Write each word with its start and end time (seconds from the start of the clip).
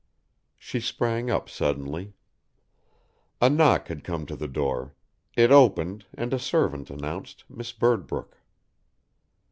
She 0.57 0.79
sprang 0.79 1.29
up 1.29 1.47
suddenly. 1.47 2.13
A 3.39 3.51
knock 3.51 3.87
had 3.87 4.03
come 4.03 4.25
to 4.25 4.35
the 4.35 4.47
door, 4.47 4.95
it 5.37 5.51
opened 5.51 6.07
and 6.15 6.33
a 6.33 6.39
servant 6.39 6.89
announced 6.89 7.43
Miss 7.47 7.71
Birdbrook. 7.71 8.35